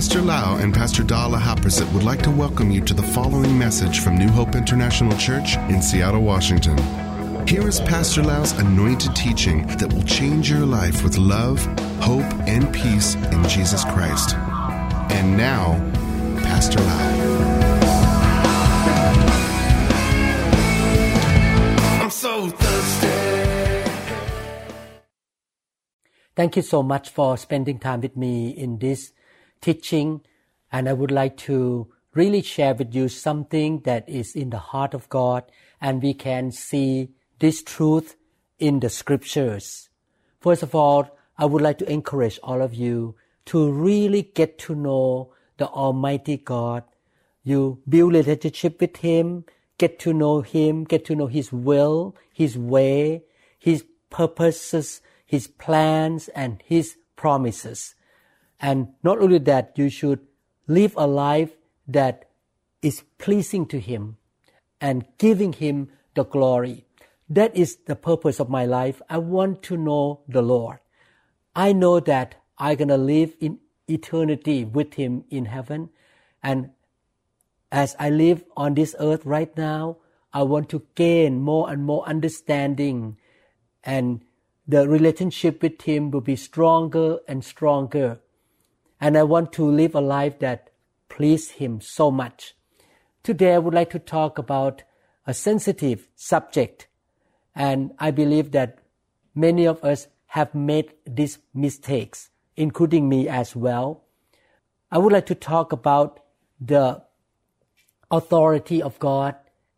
[0.00, 4.00] Pastor Lau and Pastor Dala Haprasit would like to welcome you to the following message
[4.00, 6.78] from New Hope International Church in Seattle, Washington.
[7.46, 11.62] Here is Pastor Lau's anointed teaching that will change your life with love,
[12.00, 14.36] hope, and peace in Jesus Christ.
[15.12, 15.74] And now,
[16.44, 17.10] Pastor Lau.
[22.02, 23.90] I'm so thirsty.
[26.34, 29.12] Thank you so much for spending time with me in this
[29.60, 30.22] teaching.
[30.72, 34.94] And I would like to really share with you something that is in the heart
[34.94, 35.44] of God,
[35.80, 38.16] and we can see this truth
[38.58, 39.88] in the scriptures.
[40.40, 43.14] First of all, I would like to encourage all of you
[43.46, 46.84] to really get to know the Almighty God.
[47.42, 49.44] You build relationship with Him,
[49.78, 53.22] get to know Him, get to know His will, His way,
[53.58, 57.94] His purposes, His plans, and His promises.
[58.60, 60.20] And not only that, you should
[60.66, 61.50] live a life
[61.88, 62.28] that
[62.82, 64.16] is pleasing to Him
[64.80, 66.84] and giving Him the glory.
[67.28, 69.00] That is the purpose of my life.
[69.08, 70.78] I want to know the Lord.
[71.54, 75.90] I know that I'm going to live in eternity with Him in heaven.
[76.42, 76.70] And
[77.72, 79.98] as I live on this earth right now,
[80.32, 83.16] I want to gain more and more understanding
[83.82, 84.22] and
[84.66, 88.20] the relationship with Him will be stronger and stronger.
[89.00, 90.70] And I want to live a life that
[91.08, 92.54] please Him so much.
[93.22, 94.82] Today I would like to talk about
[95.26, 96.86] a sensitive subject.
[97.54, 98.78] And I believe that
[99.34, 104.04] many of us have made these mistakes, including me as well.
[104.90, 106.20] I would like to talk about
[106.60, 107.02] the
[108.10, 109.34] authority of God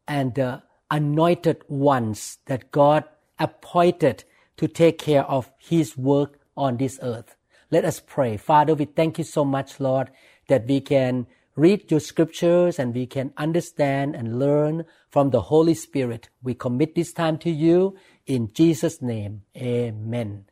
[0.08, 3.04] and the anointed ones that God
[3.38, 4.24] appointed
[4.56, 7.36] to take care of His work on this earth.
[7.72, 8.36] Let us pray.
[8.36, 10.10] Father, we thank you so much, Lord,
[10.48, 15.72] that we can read your scriptures and we can understand and learn from the Holy
[15.72, 16.28] Spirit.
[16.42, 19.44] We commit this time to you in Jesus' name.
[19.56, 20.44] Amen.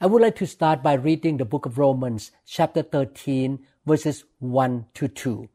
[0.00, 4.86] I would like to start by reading the book of Romans, chapter 13, verses 1
[4.94, 5.48] to 2.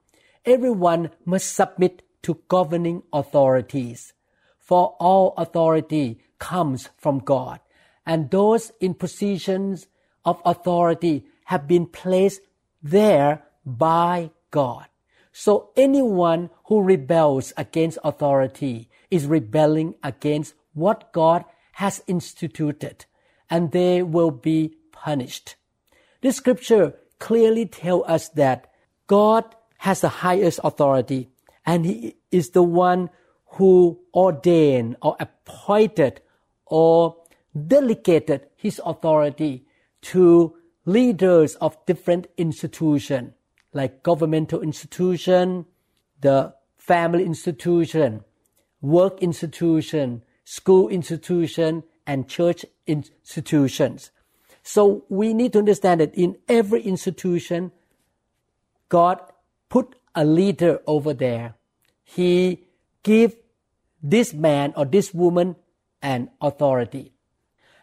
[0.44, 4.12] Everyone must submit to governing authorities,
[4.58, 7.62] for all authority comes from God,
[8.06, 9.88] and those in positions
[10.30, 12.42] of authority have been placed
[12.84, 14.86] there by God.
[15.32, 23.06] So anyone who rebels against authority is rebelling against what God has instituted,
[23.50, 25.56] and they will be punished.
[26.22, 28.68] This scripture clearly tells us that
[29.08, 29.44] God
[29.78, 31.30] has the highest authority,
[31.66, 33.10] and He is the one
[33.58, 36.22] who ordained or appointed
[36.66, 37.16] or
[37.56, 39.66] delegated His authority
[40.02, 40.56] to
[40.86, 43.34] leaders of different institutions
[43.74, 45.66] like governmental institution,
[46.22, 48.24] the family institution,
[48.82, 54.12] work institution, school institution, and church institutions.
[54.64, 57.72] So we need to understand that in every institution,
[58.90, 59.20] God
[59.70, 61.54] put a leader over there.
[62.04, 62.66] He
[63.04, 63.36] give
[64.02, 65.56] this man or this woman
[66.02, 67.14] an authority.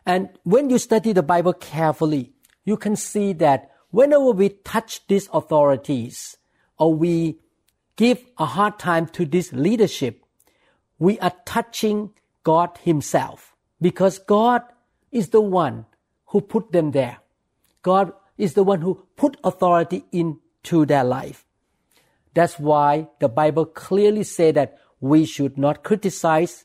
[0.07, 2.33] And when you study the Bible carefully,
[2.65, 6.39] you can see that whenever we touch these authorities
[6.79, 7.41] or we
[7.97, 10.23] give a hard time to this leadership,
[10.99, 12.11] we are touching
[12.45, 14.63] God Himself because God
[15.11, 15.87] is the one
[16.27, 17.19] who put them there.
[17.83, 21.47] God is the one who put authority into their life.
[22.35, 26.65] That's why the Bible clearly says that we should not criticize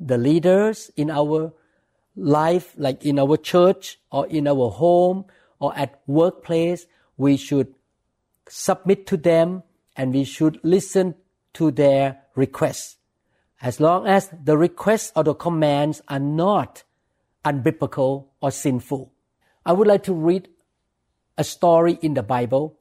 [0.00, 1.52] the leaders in our
[2.16, 5.24] life, like in our church or in our home
[5.58, 6.86] or at workplace,
[7.16, 7.74] we should
[8.48, 9.62] submit to them
[9.96, 11.14] and we should listen
[11.54, 12.96] to their requests.
[13.60, 16.82] As long as the requests or the commands are not
[17.44, 19.12] unbiblical or sinful.
[19.64, 20.48] I would like to read
[21.36, 22.78] a story in the Bible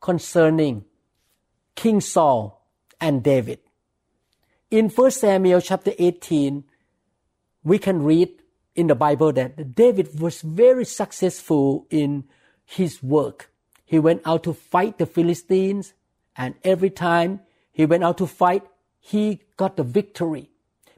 [0.00, 0.84] concerning
[1.74, 2.66] King Saul
[3.00, 3.60] and David.
[4.70, 6.64] In 1 Samuel chapter 18,
[7.64, 8.30] we can read
[8.78, 12.22] in the Bible that David was very successful in
[12.64, 13.50] his work.
[13.84, 15.94] He went out to fight the Philistines,
[16.36, 17.40] and every time
[17.72, 18.62] he went out to fight,
[19.00, 20.50] he got the victory.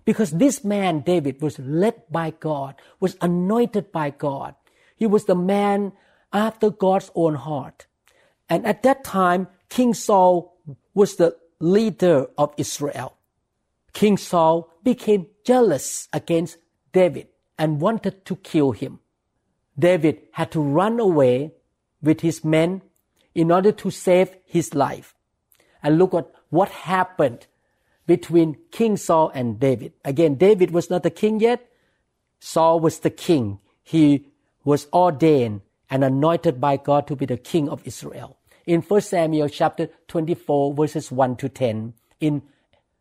[0.04, 4.54] Because this man, David, was led by God, was anointed by God.
[4.94, 5.92] He was the man
[6.34, 7.86] after God's own heart.
[8.50, 10.60] And at that time, King Saul
[10.92, 13.16] was the leader of Israel.
[13.94, 16.58] King Saul became jealous against
[16.92, 17.29] David
[17.60, 18.98] and wanted to kill him.
[19.78, 21.52] David had to run away
[22.02, 22.82] with his men.
[23.32, 25.14] in order to save his life.
[25.82, 27.46] And look at what happened
[28.06, 29.92] between King Saul and David.
[30.04, 31.70] Again, David was not the king yet.
[32.40, 33.60] Saul was the king.
[33.82, 34.26] He
[34.64, 38.36] was ordained and anointed by God to be the king of Israel.
[38.66, 42.42] In 1 Samuel chapter 24 verses 1 to 10 in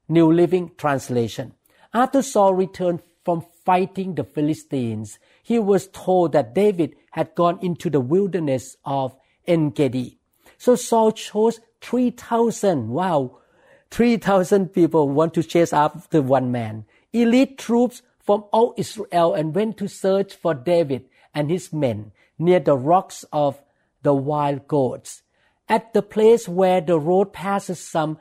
[0.08, 1.54] New Living Translation.
[1.94, 7.88] After Saul returned from fighting the Philistines, he was told that David had gone into
[7.88, 10.18] the wilderness of En Gedi.
[10.58, 13.38] So Saul chose 3,000, wow,
[13.92, 16.86] 3,000 people want to chase after one man.
[17.14, 21.06] Elite troops from all Israel and went to search for David
[21.36, 23.62] and his men near the rocks of
[24.02, 25.22] the wild goats.
[25.68, 28.18] At the place where the road passes some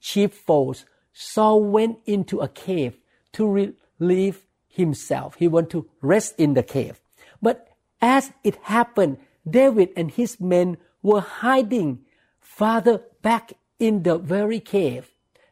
[0.00, 2.96] sheepfolds, Saul went into a cave
[3.34, 4.45] to relieve
[4.76, 5.36] himself.
[5.36, 7.00] He wanted to rest in the cave.
[7.42, 7.68] But
[8.00, 9.18] as it happened,
[9.48, 12.00] David and his men were hiding
[12.40, 15.10] farther back in the very cave.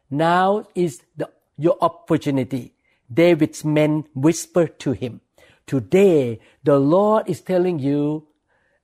[0.09, 2.73] Now is the, your opportunity.
[3.11, 5.21] David's men whispered to him,
[5.67, 8.27] Today the Lord is telling you,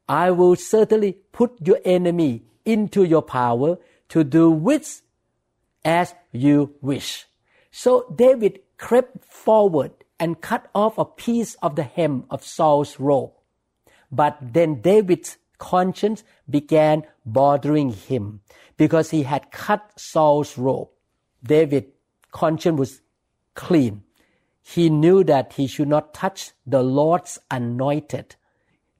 [0.08, 3.78] I will certainly put your enemy into your power
[4.10, 5.02] to do with
[5.86, 7.26] as you wish.
[7.72, 9.92] So David crept forward
[10.22, 13.32] and cut off a piece of the hem of Saul's robe.
[14.12, 18.42] But then David's conscience began bothering him
[18.78, 20.90] because he had cut Saul's robe.
[21.44, 21.88] David's
[22.32, 23.02] conscience was
[23.56, 24.04] clean.
[24.62, 28.36] He knew that he should not touch the Lord's anointed,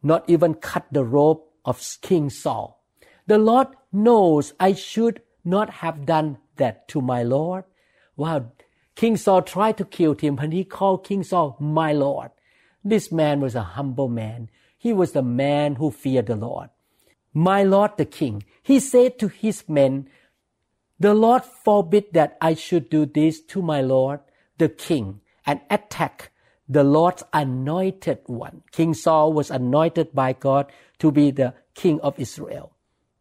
[0.02, 2.84] not even cut the robe of King Saul.
[3.28, 7.66] The Lord knows I should not have done that to my Lord.
[8.16, 8.52] Wow.
[9.02, 12.30] King Saul tried to kill him and he called King Saul my Lord.
[12.84, 14.48] This man was a humble man.
[14.78, 16.70] He was the man who feared the Lord.
[17.34, 20.08] My Lord the King, he said to his men,
[21.00, 24.20] The Lord forbid that I should do this to my Lord
[24.60, 26.30] the King and attack
[26.70, 28.62] the Lord's anointed one.
[28.72, 32.76] King Saul was anointed by God to be the king of Israel.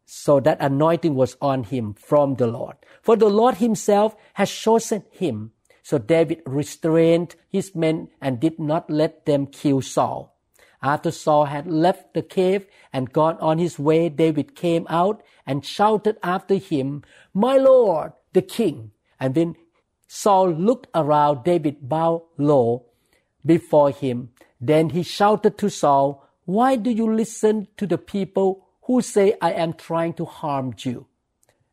[0.04, 2.76] So that anointing was on him from the Lord.
[3.00, 5.52] For the Lord himself has chosen him.
[5.82, 10.36] So David restrained his men and did not let them kill Saul.
[10.82, 15.64] After Saul had left the cave and gone on his way, David came out and
[15.64, 17.02] shouted after him,
[17.34, 18.92] My Lord, the king.
[19.18, 19.56] And when
[20.06, 22.86] Saul looked around, David bowed low
[23.44, 24.30] before him.
[24.60, 29.52] Then he shouted to Saul, Why do you listen to the people who say I
[29.52, 31.06] am trying to harm you?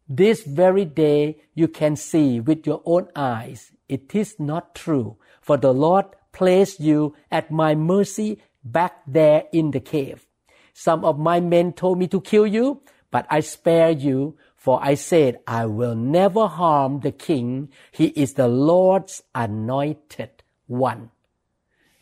[0.10, 5.58] This very day you can see with your own eyes it is not true, for
[5.58, 10.26] the Lord placed you at my mercy back there in the cave.
[10.74, 14.38] Some of my men told me to kill you, but I spared you
[14.68, 17.70] for I said, I will never harm the king.
[17.92, 21.12] He is the Lord's anointed one.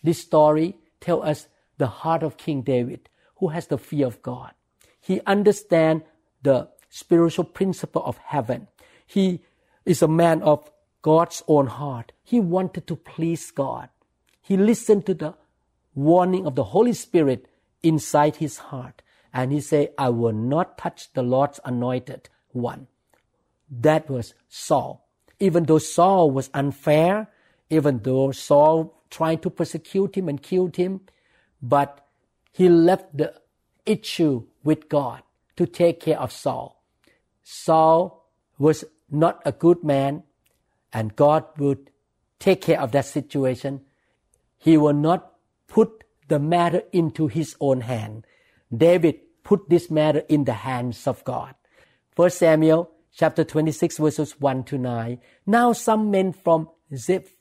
[0.02, 1.48] This story tells us
[1.78, 4.54] the heart of King David, who has the fear of God.
[5.00, 6.06] He understands
[6.42, 8.68] the spiritual principle of heaven.
[9.06, 9.44] He
[9.86, 10.68] is a man of
[11.06, 12.14] God's own heart.
[12.24, 13.90] He wanted to please God.
[14.42, 15.36] He listened to the
[15.94, 17.48] warning of the Holy Spirit
[17.84, 19.04] inside his heart.
[19.32, 22.88] And he said, I will not touch the Lord's anointed one.
[23.70, 25.08] That was Saul.
[25.40, 27.28] Even though Saul was unfair,
[27.70, 31.02] even though Saul tried to persecute him and killed him,
[31.62, 32.04] but
[32.52, 33.32] he left the
[33.86, 35.22] issue with God
[35.58, 36.82] to take care of Saul.
[37.44, 40.24] Saul was not a good man,
[40.96, 41.92] and God would
[42.40, 43.82] take care of that situation.
[44.58, 45.34] He will not
[45.68, 48.26] put the matter into his own hand.
[48.76, 51.54] David put this matter in the hands of God.
[52.16, 55.20] 1 Samuel chapter 26 verses 1 to 9.
[55.46, 57.36] Now some men from Ziph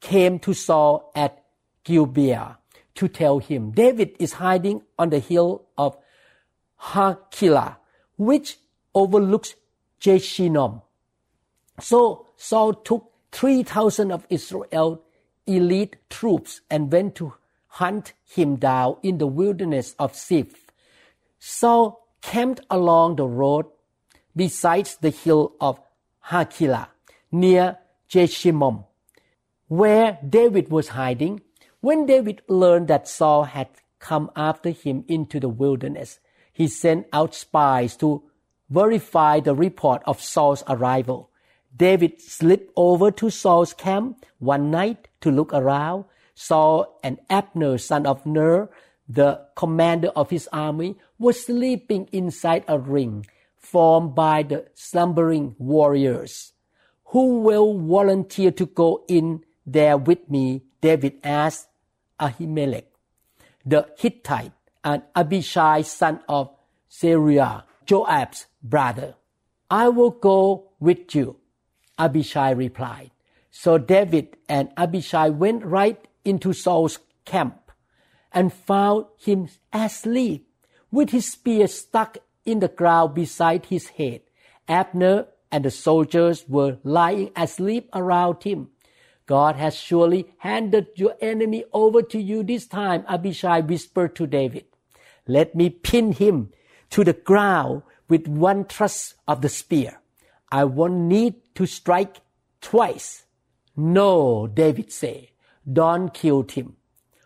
[0.00, 1.42] came to Saul at
[1.82, 2.58] Gibeah
[2.94, 5.96] to tell him, David is hiding on the hill of
[6.80, 7.78] Hachilah,
[8.16, 8.58] which
[8.94, 9.56] overlooks
[10.00, 10.82] Jeshimon.
[11.80, 14.98] So Saul took 3,000 of Israel's
[15.46, 17.34] elite troops and went to
[17.68, 20.66] hunt him down in the wilderness of Ziph.
[21.38, 23.66] Saul camped along the road
[24.34, 25.80] besides the hill of
[26.32, 26.88] Hachilah
[27.30, 28.86] near Jeshimon,
[29.68, 31.42] where David was hiding.
[31.80, 33.68] When David learned that Saul had
[34.00, 36.18] come after him into the wilderness,
[36.52, 38.24] he sent out spies to
[38.68, 41.28] verify the report of Saul's arrival.
[41.74, 46.04] David slipped over to Saul's camp one night to look around.
[46.34, 48.68] Saul and Abner, son of Ner,
[49.08, 53.26] the commander of his army, was sleeping inside a ring
[53.56, 56.52] formed by the slumbering warriors.
[57.06, 60.62] Who will volunteer to go in there with me?
[60.80, 61.68] David asked
[62.18, 62.86] Ahimelech,
[63.64, 64.52] the Hittite,
[64.82, 66.50] and Abishai, son of
[66.90, 69.14] Zeruiah, Joab's brother.
[69.70, 71.36] I will go with you,
[72.02, 73.12] Abishai replied.
[73.52, 77.70] So David and Abishai went right into Saul's camp
[78.32, 80.48] and found him asleep
[80.90, 84.22] with his spear stuck in the ground beside his head.
[84.66, 88.70] Abner and the soldiers were lying asleep around him.
[89.26, 94.64] God has surely handed your enemy over to you this time, Abishai whispered to David.
[95.28, 96.50] Let me pin him
[96.90, 100.01] to the ground with one thrust of the spear.
[100.52, 102.20] I won't need to strike
[102.60, 103.24] twice.
[103.74, 105.28] No, David said,
[105.70, 106.76] don't kill him.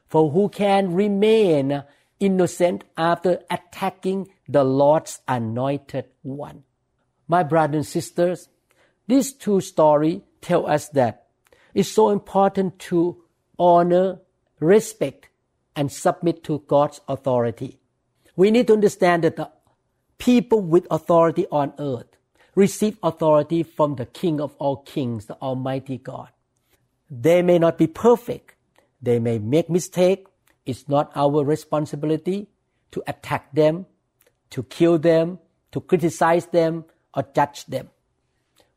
[0.07, 1.83] For who can remain
[2.21, 6.63] innocent after attacking the Lord's anointed one?
[7.27, 8.49] My brothers and sisters,
[9.09, 11.27] these two stories tell us that
[11.75, 13.25] it's so important to
[13.59, 14.21] honor,
[14.61, 15.31] respect,
[15.75, 17.81] and submit to God's authority.
[18.37, 19.51] We need to understand that the
[20.17, 22.16] people with authority on earth
[22.57, 26.31] receive authority from the King of all kings, the Almighty God.
[27.09, 28.57] They may not be perfect.
[29.01, 30.27] They may make mistake.
[30.65, 32.49] It's not our responsibility
[32.91, 33.87] to attack them,
[34.51, 35.39] to kill them,
[35.71, 37.91] to criticize them, or judge them.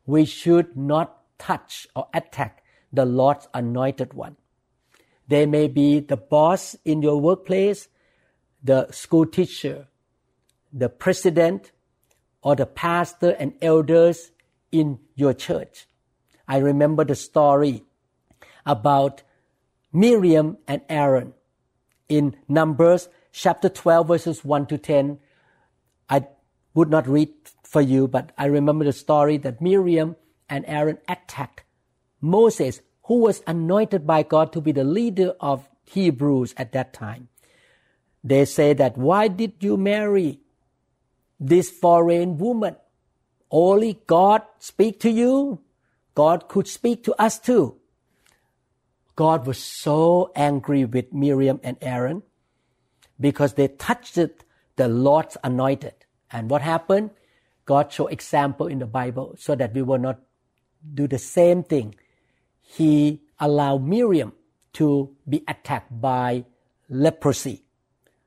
[0.06, 4.36] We should not touch or attack the Lord's anointed one.
[5.26, 7.88] They may be the boss in your workplace,
[8.62, 9.88] the school teacher,
[10.72, 11.72] the president,
[12.42, 14.30] or the pastor and elders
[14.72, 15.86] in your church.
[16.48, 17.84] I remember the story
[18.66, 19.22] about
[19.92, 21.34] Miriam and Aaron
[22.08, 25.18] in Numbers chapter 12 verses 1 to 10.
[26.08, 26.26] I
[26.74, 27.30] would not read
[27.62, 30.16] for you, but I remember the story that Miriam
[30.48, 31.62] and Aaron attacked
[32.20, 37.28] Moses, who was anointed by God to be the leader of Hebrews at that time.
[38.22, 40.39] They say that, why did you marry
[41.40, 42.76] this foreign woman?
[43.50, 45.60] Only God speak to you.
[46.14, 47.76] God could speak to us too.
[49.16, 52.22] God was so angry with Miriam and Aaron
[53.18, 55.94] because they touched the Lord's anointed.
[56.30, 57.10] And what happened?
[57.66, 60.20] God showed example in the Bible so that we will not
[60.94, 61.94] do the same thing.
[62.62, 64.32] He allowed Miriam
[64.74, 66.44] to be attacked by
[66.88, 67.64] leprosy.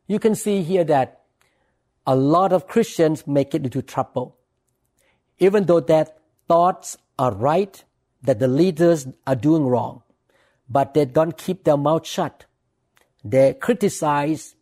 [0.08, 1.23] You can see here that
[2.06, 4.38] a lot of Christians make it into trouble.
[5.40, 6.08] Even though their
[6.48, 7.84] thoughts are right,
[8.22, 10.04] that the leaders are doing wrong
[10.70, 12.46] but they don't keep their mouth shut.
[13.24, 14.56] They criticize,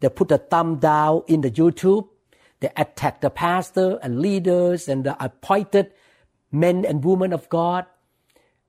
[0.00, 2.08] they put a thumb down in the YouTube,
[2.60, 5.92] they attack the pastor and leaders and the appointed
[6.50, 7.86] men and women of God,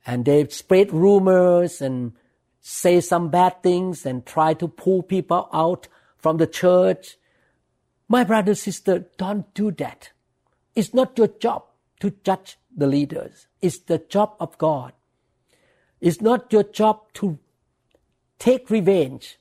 [0.05, 2.13] and they spread rumors and
[2.61, 5.87] say some bad things and try to pull people out
[6.17, 7.17] from the church.
[8.09, 10.11] My brother, sister, don't do that.
[10.75, 11.63] It's not your job
[12.01, 13.47] to judge the leaders.
[13.61, 14.93] It's the job of God
[16.01, 17.39] it's not your job to
[18.37, 19.37] take revenge.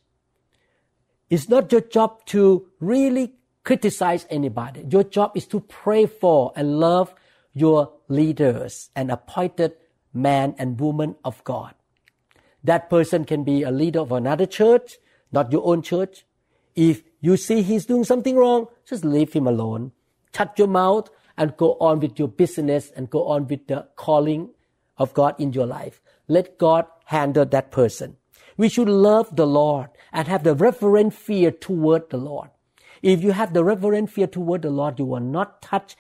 [1.31, 3.35] It's not your job to really
[3.65, 4.87] criticize anybody.
[4.91, 7.15] Your job is to pray for and love
[7.53, 9.75] your leaders and appointed
[10.13, 11.75] man and woman of God.
[12.65, 14.97] That person can be a leader of another church,
[15.31, 16.25] not your own church.
[16.75, 19.93] If you see he's doing something wrong, just leave him alone.
[20.35, 24.51] Shut your mouth and go on with your business and go on with the calling
[24.97, 26.01] of God in your life.
[26.29, 28.17] Let God handle that person.
[28.57, 32.51] We should love the Lord and have the reverent fear toward the Lord.
[33.03, 35.97] If you have the reverent fear toward the Lord, you will not touch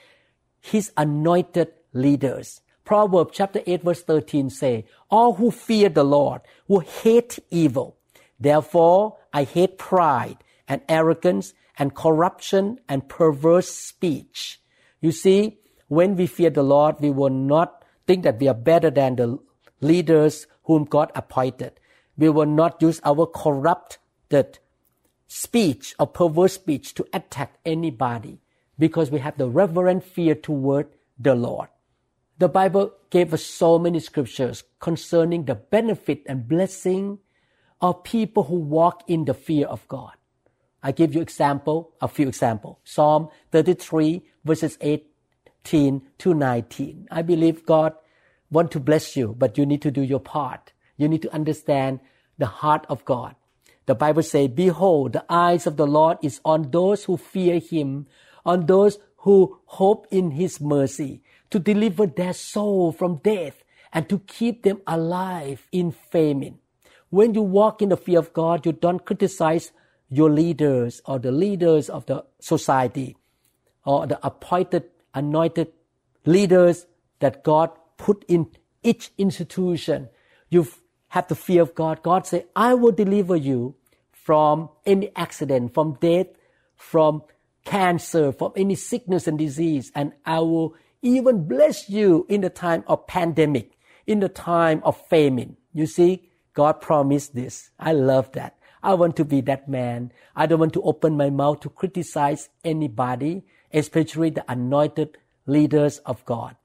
[0.60, 2.60] His anointed leaders.
[2.84, 7.96] Proverbs chapter 8 verse 13 say, All who fear the Lord will hate evil.
[8.40, 14.60] Therefore, I hate pride and arrogance and corruption and perverse speech.
[15.00, 15.58] You see,
[15.88, 19.38] when we fear the Lord, we will not think that we are better than the
[19.80, 21.80] leaders whom God appointed.
[22.16, 24.58] We will not use our corrupted
[25.28, 28.40] speech or perverse speech to attack anybody
[28.78, 31.68] because we have the reverent fear toward the Lord.
[32.38, 37.18] The Bible gave us so many scriptures concerning the benefit and blessing
[37.80, 40.12] of people who walk in the fear of God.
[40.82, 42.78] I give you example, a few examples.
[42.84, 47.08] Psalm 33 verses 18 to 19.
[47.10, 47.94] I believe God
[48.50, 50.72] want to bless you, but you need to do your part.
[50.96, 52.00] You need to understand
[52.38, 53.34] the heart of God.
[53.86, 58.06] The Bible says, Behold, the eyes of the Lord is on those who fear him,
[58.44, 64.18] on those who hope in his mercy, to deliver their soul from death and to
[64.20, 66.58] keep them alive in famine.
[67.10, 69.72] When you walk in the fear of God, you don't criticize
[70.10, 73.16] your leaders or the leaders of the society
[73.84, 74.84] or the appointed,
[75.14, 75.72] anointed
[76.24, 76.86] leaders
[77.20, 78.50] that God put in
[78.82, 80.08] each institution.
[80.48, 80.66] You
[81.08, 82.02] have the fear of God.
[82.02, 83.74] God say, I will deliver you
[84.12, 86.26] from any accident, from death,
[86.76, 87.22] from
[87.64, 92.84] cancer, from any sickness and disease, and I will even bless you in the time
[92.86, 93.72] of pandemic,
[94.06, 95.56] in the time of famine.
[95.72, 97.70] You see, God promised this.
[97.78, 98.57] I love that.
[98.82, 100.12] I want to be that man.
[100.36, 106.24] I don't want to open my mouth to criticize anybody, especially the anointed leaders of
[106.24, 106.56] God.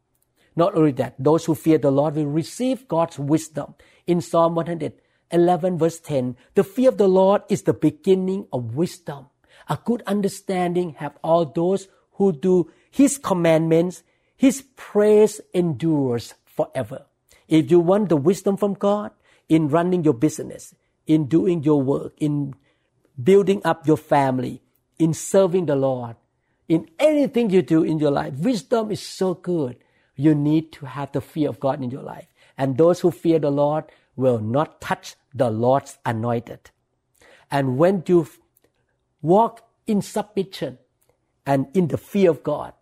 [0.56, 3.74] Not only that, those who fear the Lord will receive God's wisdom.
[4.06, 9.28] In Psalm 111 verse 10, the fear of the Lord is the beginning of wisdom.
[9.70, 14.04] A good understanding have all those who do His commandments.
[14.36, 17.06] His praise endures forever.
[17.48, 19.12] If you want the wisdom from God
[19.50, 20.76] in running your business,
[21.08, 22.56] in doing your work, in
[23.22, 24.62] building up your family,
[24.98, 26.16] in serving the Lord,
[26.68, 29.78] in anything you do in your life, wisdom is so good.
[30.16, 32.28] You need to have the fear of God in your life.
[32.58, 36.72] And those who fear the Lord will not touch the Lord's anointed.
[37.52, 38.28] And when you
[39.22, 40.78] walk in submission
[41.46, 42.74] and in the fear of God,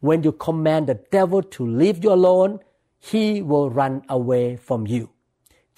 [0.00, 2.60] when you command the devil to leave you alone,
[2.98, 5.10] he will run away from you.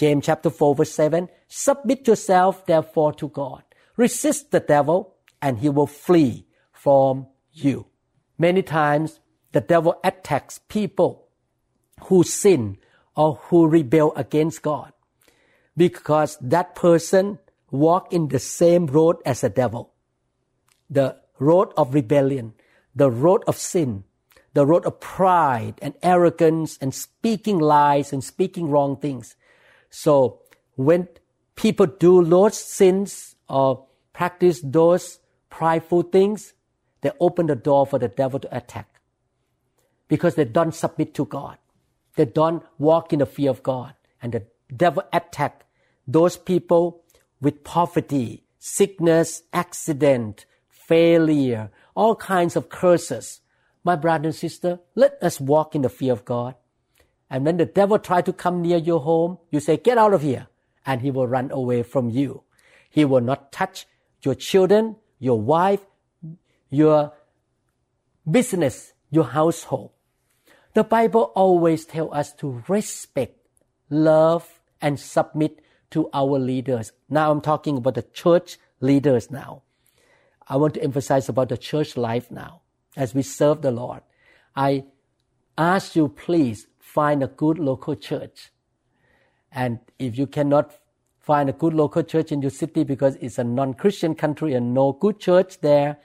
[0.03, 3.63] James chapter 4 verse 7, submit yourself therefore to God.
[3.97, 7.87] Resist the devil and he will flee from you.
[8.37, 9.21] Many times
[9.53, 11.29] the devil attacks people
[12.07, 12.79] who sin
[13.15, 14.93] or who rebel against God
[15.77, 17.39] because that person
[17.71, 19.93] walk in the same road as the devil.
[20.91, 22.55] The road of rebellion,
[22.93, 24.03] the road of sin,
[24.53, 29.37] the road of pride and arrogance and speaking lies and speaking wrong things.
[29.93, 30.41] So
[30.75, 31.07] when
[31.55, 36.55] people do those sins or practice those prideful things,
[37.03, 38.89] they open the door for the devil to attack
[40.09, 41.59] because they don't submit to God.
[42.17, 43.95] They don't walk in the fear of God.
[44.23, 45.67] And the devil attack
[46.07, 47.03] those people
[47.41, 53.41] with poverty, sickness, accident, failure, all kinds of curses.
[53.85, 56.55] My brother and sister, let us walk in the fear of God.
[57.33, 60.21] And when the devil try to come near your home, you say, get out of
[60.21, 60.49] here.
[60.85, 62.43] And he will run away from you.
[62.91, 63.87] He will not touch
[64.21, 65.81] your children, your wife,
[66.69, 67.15] your
[68.31, 69.93] business, your household.
[70.75, 73.39] The Bible always tells us to respect,
[73.89, 76.93] love, and submit to our leaders.
[77.09, 79.63] Now I'm talking about the church leaders now.
[80.47, 82.61] I want to emphasize about the church life now
[82.95, 84.03] as we serve the Lord.
[84.55, 84.85] I
[85.57, 88.51] ask you please find a good local church.
[89.51, 90.73] And if you cannot
[91.19, 94.93] find a good local church in your city because it's a non-Christian country and no
[94.93, 95.99] good church there,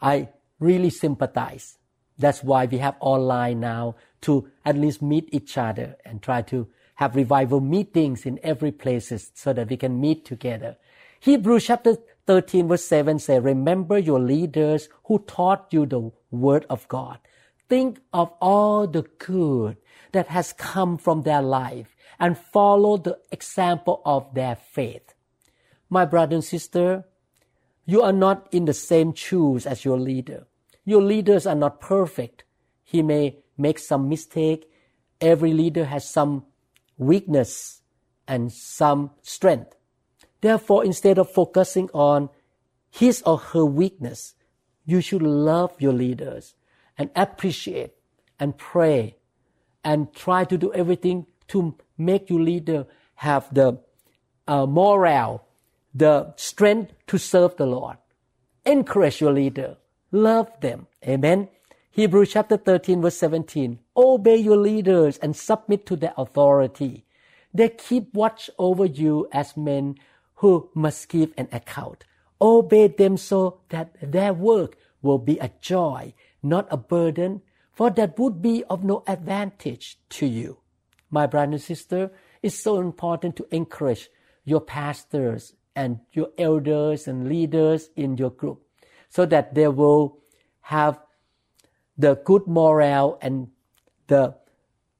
[0.00, 1.78] I really sympathize.
[2.18, 6.66] That's why we have online now to at least meet each other and try to
[6.96, 10.76] have revival meetings in every places so that we can meet together.
[11.20, 16.88] Hebrews chapter 13 verse 7 says, remember your leaders who taught you the word of
[16.88, 17.18] God.
[17.68, 19.76] Think of all the good
[20.12, 25.14] that has come from their life and follow the example of their faith.
[25.90, 27.04] My brother and sister,
[27.84, 30.46] you are not in the same shoes as your leader.
[30.84, 32.44] Your leaders are not perfect.
[32.84, 34.70] He may make some mistake.
[35.20, 36.44] Every leader has some
[36.96, 37.80] weakness
[38.28, 39.74] and some strength.
[40.40, 42.30] Therefore, instead of focusing on
[42.90, 44.34] his or her weakness,
[44.84, 46.54] you should love your leaders
[46.98, 47.94] and appreciate
[48.38, 49.16] and pray
[49.84, 53.78] and try to do everything to make your leader have the
[54.46, 55.46] uh, morale
[55.94, 57.96] the strength to serve the Lord.
[58.64, 59.76] Encourage your leader.
[60.10, 60.86] Love them.
[61.06, 61.48] Amen.
[61.90, 63.78] Hebrews chapter 13 verse 17.
[63.96, 67.04] Obey your leaders and submit to their authority.
[67.52, 69.96] They keep watch over you as men
[70.36, 72.04] who must give an account.
[72.40, 77.42] Obey them so that their work will be a joy, not a burden,
[77.72, 80.58] for that would be of no advantage to you.
[81.10, 82.10] My brother and sister,
[82.42, 84.08] it's so important to encourage
[84.44, 88.62] your pastors and your elders and leaders in your group
[89.08, 90.18] so that they will
[90.62, 90.98] have
[91.96, 93.48] the good morale and
[94.06, 94.34] the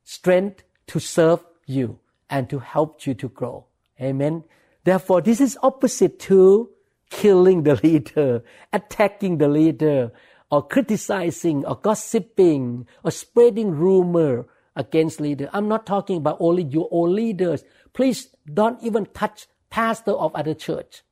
[0.05, 3.67] strength to serve you and to help you to grow.
[4.01, 4.45] Amen.
[4.85, 6.71] Therefore, this is opposite to
[7.11, 10.13] killing the leader, attacking the leader,
[10.53, 15.49] or criticizing, or gossiping, or spreading rumor against leader.
[15.51, 17.65] I'm not talking about only your own leaders.
[17.95, 21.03] Please don't even touch pastor of other church.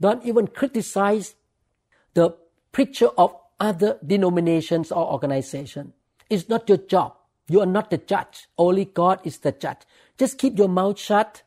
[0.00, 1.34] Don't even criticize
[2.14, 2.36] the
[2.70, 5.92] preacher of other denominations or organization.
[6.30, 7.16] It's not your job.
[7.48, 8.46] You are not the judge.
[8.56, 9.82] Only God is the judge.
[10.16, 11.42] Just keep your mouth shut.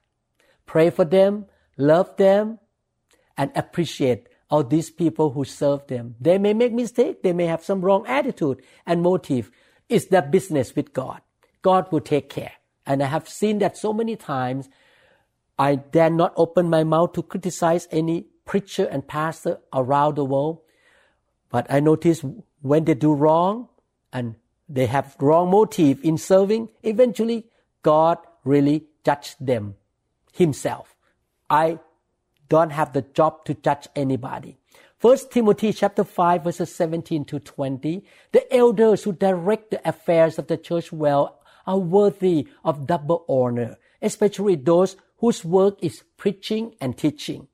[0.65, 1.45] Pray for them.
[1.77, 2.59] Love them.
[3.37, 6.15] And appreciate all these people who serve them.
[6.19, 7.21] They may make mistake.
[7.21, 9.51] They may have some wrong attitude and motive.
[9.87, 11.21] It's their business with God.
[11.61, 12.53] God will take care.
[12.85, 14.69] And I have seen that so many times.
[15.57, 20.59] I dare not open my mouth to criticize any preacher and pastor around the world.
[21.49, 22.23] But I notice
[22.61, 23.67] when they do wrong
[24.11, 24.35] and
[24.67, 27.45] they have wrong motive in serving, eventually
[27.83, 29.75] God really judge them
[30.33, 30.95] himself.
[31.49, 31.79] I
[32.49, 34.57] don't have the job to judge anybody.
[34.97, 38.03] First Timothy chapter 5 verses 17 to 20.
[38.31, 43.77] The elders who direct the affairs of the church well are worthy of double honor,
[44.01, 47.47] especially those whose work is preaching and teaching.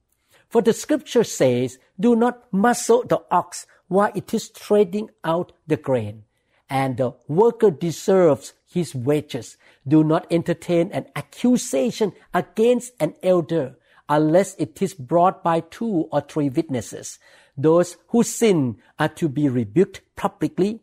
[0.49, 5.77] For the scripture says, do not muzzle the ox while it is treading out the
[5.77, 6.23] grain
[6.69, 9.57] and the worker deserves his wages.
[9.87, 13.77] Do not entertain an accusation against an elder
[14.09, 17.19] unless it is brought by two or three witnesses.
[17.57, 20.81] Those who sin are to be rebuked publicly.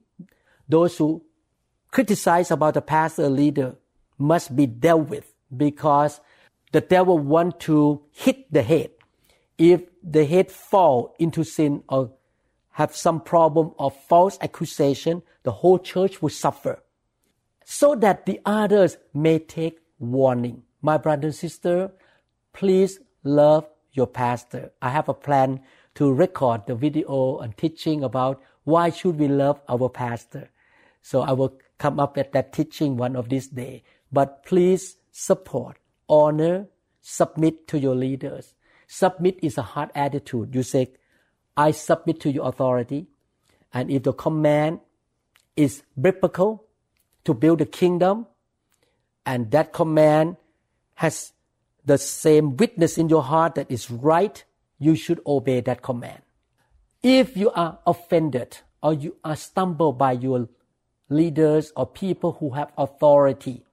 [0.68, 1.22] Those who
[1.90, 3.76] criticize about the pastor leader
[4.18, 6.20] must be dealt with because
[6.72, 8.90] the devil want to hit the head.
[9.58, 12.12] If the head fall into sin or
[12.72, 16.82] have some problem of false accusation, the whole church will suffer.
[17.64, 20.62] So that the others may take warning.
[20.80, 21.92] My brother and sister,
[22.52, 24.72] please love your pastor.
[24.80, 25.60] I have a plan
[25.94, 30.50] to record the video and teaching about why should we love our pastor.
[31.02, 33.82] So I will come up at that teaching one of these days.
[34.10, 36.66] But please support, honor,
[37.00, 38.54] submit to your leaders.
[38.86, 40.54] Submit is a hard attitude.
[40.54, 40.92] You say,
[41.56, 43.08] I submit to your authority.
[43.72, 44.80] And if the command
[45.56, 46.64] is biblical
[47.24, 48.26] to build a kingdom,
[49.24, 50.36] and that command
[50.94, 51.32] has
[51.84, 54.44] the same witness in your heart that is right,
[54.78, 56.22] you should obey that command.
[57.02, 60.48] If you are offended or you are stumbled by your
[61.08, 63.64] leaders or people who have authority,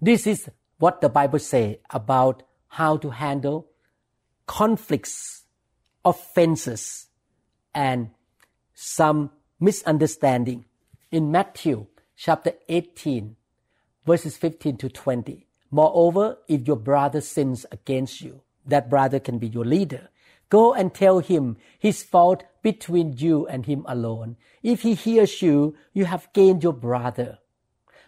[0.00, 3.68] this is what the Bible says about how to handle
[4.46, 5.44] conflicts,
[6.04, 7.08] offenses,
[7.74, 8.10] and
[8.74, 10.64] some misunderstanding.
[11.10, 13.36] In Matthew chapter 18,
[14.06, 15.47] verses 15 to 20.
[15.70, 20.08] Moreover, if your brother sins against you, that brother can be your leader.
[20.48, 24.36] Go and tell him his fault between you and him alone.
[24.62, 27.38] If he hears you, you have gained your brother.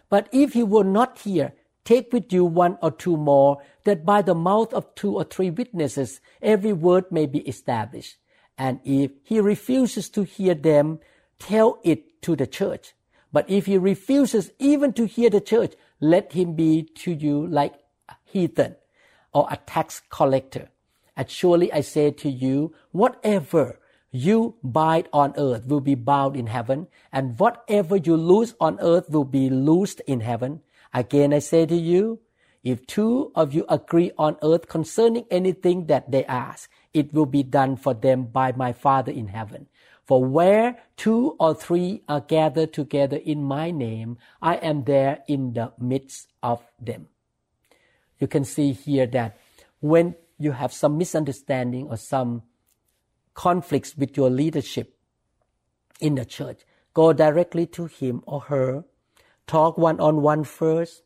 [0.09, 1.53] But if he will not hear,
[1.85, 5.49] take with you one or two more, that by the mouth of two or three
[5.49, 8.17] witnesses every word may be established.
[8.57, 10.99] And if he refuses to hear them,
[11.39, 12.93] tell it to the church.
[13.31, 17.75] But if he refuses even to hear the church, let him be to you like
[18.09, 18.75] a heathen
[19.33, 20.69] or a tax collector.
[21.15, 23.79] And surely I say to you, whatever
[24.11, 29.09] you bind on earth will be bound in heaven, and whatever you loose on earth
[29.09, 30.61] will be loosed in heaven.
[30.93, 32.19] Again I say to you,
[32.63, 37.41] if two of you agree on earth concerning anything that they ask, it will be
[37.41, 39.67] done for them by my Father in heaven.
[40.11, 45.53] For where two or three are gathered together in my name, I am there in
[45.53, 47.07] the midst of them.
[48.19, 49.37] You can see here that
[49.79, 52.43] when you have some misunderstanding or some
[53.35, 54.97] conflicts with your leadership
[56.01, 56.59] in the church,
[56.93, 58.83] go directly to him or her.
[59.47, 61.03] Talk one on one first.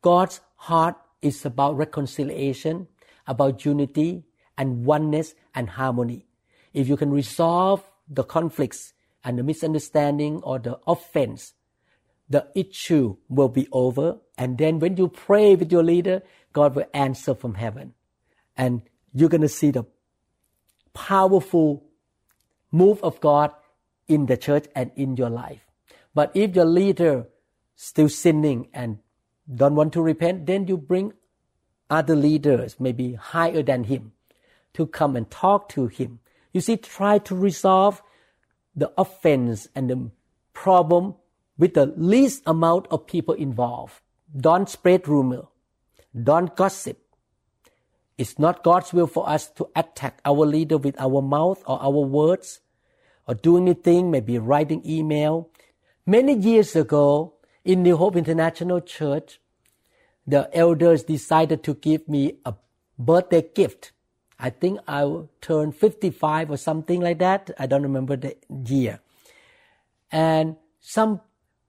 [0.00, 2.86] God's heart is about reconciliation,
[3.26, 4.22] about unity,
[4.56, 6.28] and oneness and harmony.
[6.72, 11.54] If you can resolve the conflicts and the misunderstanding or the offense,
[12.28, 14.18] the issue will be over.
[14.36, 17.94] And then when you pray with your leader, God will answer from heaven.
[18.56, 19.84] And you're going to see the
[20.92, 21.84] powerful
[22.70, 23.52] move of God
[24.08, 25.66] in the church and in your life.
[26.14, 27.26] But if your leader
[27.74, 28.98] still sinning and
[29.52, 31.12] don't want to repent, then you bring
[31.90, 34.12] other leaders, maybe higher than him,
[34.74, 36.20] to come and talk to him.
[36.54, 38.00] You see, try to resolve
[38.74, 40.10] the offense and the
[40.54, 41.16] problem
[41.58, 44.00] with the least amount of people involved.
[44.34, 45.48] Don't spread rumor.
[46.14, 46.98] Don't gossip.
[48.16, 51.90] It's not God's will for us to attack our leader with our mouth or our
[51.90, 52.60] words
[53.26, 55.50] or do anything, maybe writing email.
[56.06, 59.40] Many years ago in New Hope International Church,
[60.26, 62.54] the elders decided to give me a
[62.98, 63.92] birthday gift.
[64.38, 67.50] I think I will turn 55 or something like that.
[67.58, 69.00] I don't remember the year.
[70.10, 71.20] And some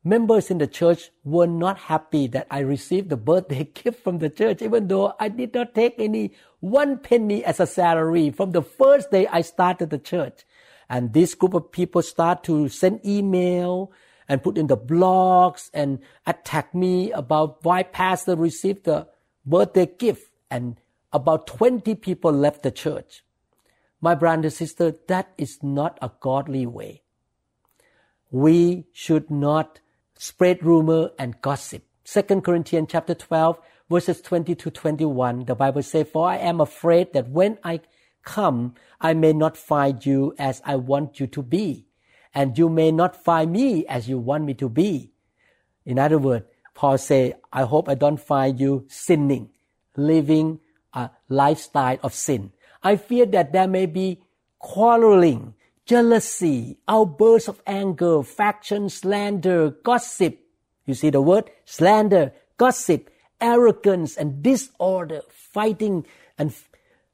[0.04, 4.30] members in the church were not happy that I received the birthday gift from the
[4.30, 8.62] church, even though I did not take any one penny as a salary from the
[8.62, 10.46] first day I started the church.
[10.90, 13.92] And this group of people start to send email
[14.28, 19.08] and put in the blogs and attack me about why pastor received the
[19.46, 20.80] birthday gift and
[21.16, 23.24] about 20 people left the church.
[24.02, 27.04] My brother and sister, that is not a godly way.
[28.30, 29.80] We should not
[30.18, 31.84] spread rumor and gossip.
[32.04, 37.14] 2 Corinthians chapter 12 verses 20 to 21 the Bible says for I am afraid
[37.14, 37.82] that when I
[38.24, 41.88] come I may not find you as I want you to be
[42.34, 45.14] and you may not find me as you want me to be.
[45.86, 49.50] In other words, Paul say I hope I don't find you sinning,
[49.96, 50.60] living
[50.96, 52.52] a lifestyle of sin.
[52.82, 54.22] I fear that there may be
[54.60, 55.54] quarreling,
[55.86, 60.40] jealousy, outbursts of anger, faction, slander, gossip.
[60.86, 63.10] You see the word slander, gossip,
[63.42, 66.06] arrogance, and disorder, fighting
[66.38, 66.54] and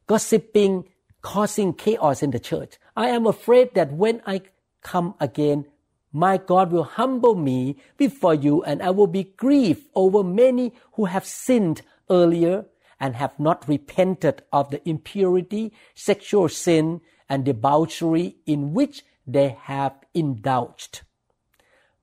[0.07, 0.85] gossiping,
[1.21, 2.77] causing chaos in the church.
[2.95, 4.41] I am afraid that when I
[4.81, 5.65] come again,
[6.13, 11.05] my God will humble me before you, and I will be grieved over many who
[11.05, 12.65] have sinned earlier
[13.01, 19.95] and have not repented of the impurity, sexual sin, and debauchery in which they have
[20.13, 21.01] indulged.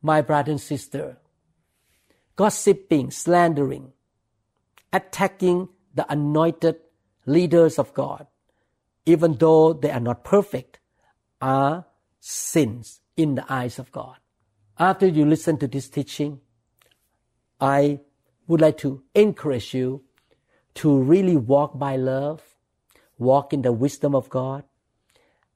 [0.03, 1.19] My brother and sister,
[2.35, 3.93] gossiping, slandering,
[4.93, 6.77] attacking the anointed
[7.27, 8.27] leaders of God,
[9.07, 10.81] even though they are not perfect,
[11.41, 11.87] are
[12.19, 14.17] sins in the eyes of God.
[14.79, 16.41] After you listen to this teaching,
[17.61, 18.01] I
[18.49, 20.03] would like to encourage you
[20.79, 22.41] to really walk by love,
[23.19, 24.63] walk in the wisdom of God,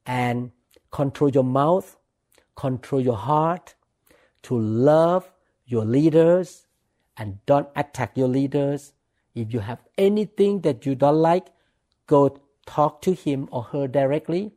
[0.05, 0.51] and
[0.91, 1.97] control your mouth,
[2.57, 3.77] control your heart,
[4.43, 5.31] to love
[5.65, 6.67] your leaders
[7.17, 8.95] and don't attack your leaders.
[9.37, 11.47] If you have anything that you don't like,
[12.09, 14.51] go talk to him or her directly.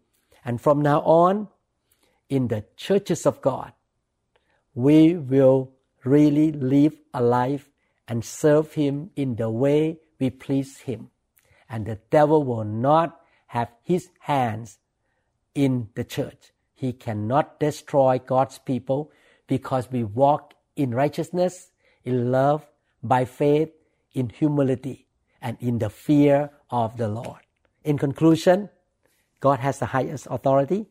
[0.44, 1.48] And from now on,
[2.28, 3.72] in the churches of God,
[4.74, 5.74] we will
[6.04, 7.70] really live a life
[8.08, 11.10] and serve him in the way we please him.
[11.70, 14.78] And the devil will not have his hands
[15.54, 16.52] in the church.
[16.74, 19.12] He cannot destroy God's people
[19.48, 21.72] because we walk in righteousness,
[22.04, 22.66] in love,
[23.02, 23.72] by faith,
[24.14, 25.08] in humility,
[25.42, 27.40] and in the fear of the Lord.
[27.84, 28.70] In conclusion,
[29.40, 30.88] God has the highest authority.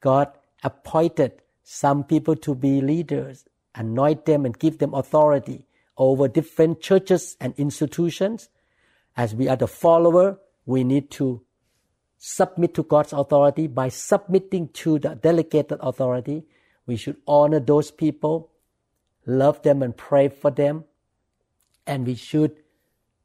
[0.00, 0.32] God
[0.62, 7.36] appointed some people to be leaders, anoint them and give them authority over different churches
[7.40, 8.48] and institutions.
[9.16, 11.42] As we are the follower, we need to
[12.18, 16.44] submit to God's authority by submitting to the delegated authority.
[16.86, 18.50] We should honor those people,
[19.26, 20.84] love them and pray for them.
[21.86, 22.56] And we should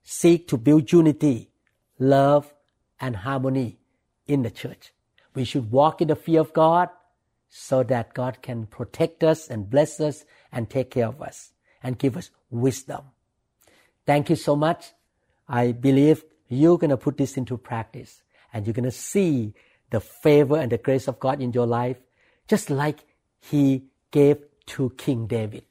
[0.04, 1.52] seek to build unity,
[2.00, 2.54] love,
[3.00, 3.78] and harmony
[4.26, 4.94] in the church.
[5.36, 6.90] We should walk in the fear of God
[7.50, 11.98] so that God can protect us and bless us and take care of us and
[11.98, 13.04] give us wisdom.
[14.06, 14.94] Thank you so much.
[15.48, 18.22] I believe you're going to put this into practice
[18.54, 19.54] and you're going to see
[19.90, 21.98] the favor and the grace of God in your life,
[22.48, 23.00] just like
[23.40, 25.64] He gave to King David.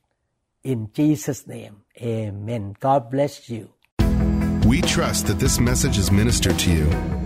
[0.65, 2.77] In Jesus' name, amen.
[2.81, 3.71] God bless you.
[4.67, 7.26] We trust that this message is ministered to you.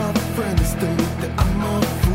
[0.00, 2.09] my friends think that I'm a fool.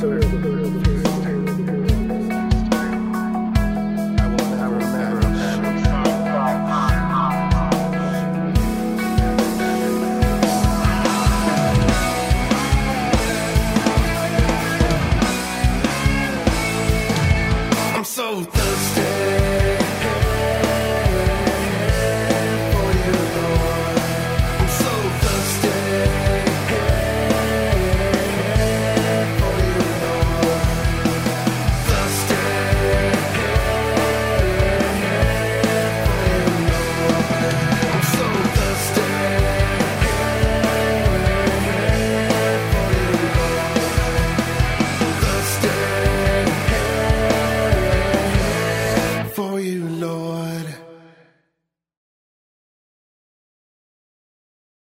[0.00, 0.57] 这个就是